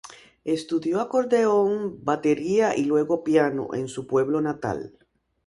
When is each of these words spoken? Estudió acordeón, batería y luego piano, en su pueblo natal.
Estudió 0.45 0.99
acordeón, 0.99 2.03
batería 2.03 2.75
y 2.75 2.85
luego 2.85 3.23
piano, 3.23 3.67
en 3.75 3.87
su 3.87 4.07
pueblo 4.07 4.41
natal. 4.41 4.97